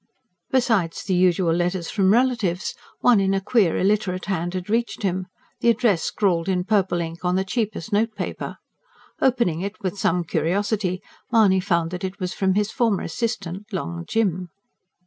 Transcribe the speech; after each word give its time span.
Besides 0.49 1.03
the 1.03 1.13
usual 1.13 1.53
letters 1.53 1.91
from 1.91 2.11
relatives, 2.11 2.73
one 3.01 3.19
in 3.19 3.35
a 3.35 3.39
queer, 3.39 3.77
illiterate 3.77 4.25
hand 4.25 4.55
had 4.55 4.67
reached 4.67 5.03
him, 5.03 5.27
the 5.59 5.69
address 5.69 6.01
scrawled 6.01 6.49
in 6.49 6.63
purple 6.63 6.99
ink 7.01 7.23
on 7.23 7.35
the 7.35 7.43
cheapest 7.45 7.93
note 7.93 8.15
paper. 8.15 8.57
Opening 9.21 9.61
it 9.61 9.79
with 9.83 9.99
some 9.99 10.23
curiosity, 10.23 11.03
Mahony 11.31 11.59
found 11.59 11.91
that 11.91 12.03
it 12.03 12.19
was 12.19 12.33
from 12.33 12.55
his 12.55 12.71
former 12.71 13.03
assistant, 13.03 13.71
Long 13.71 14.03
Jim. 14.07 14.49